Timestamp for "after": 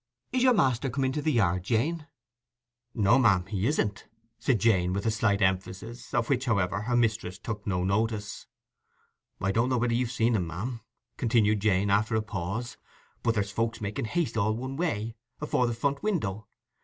11.91-12.15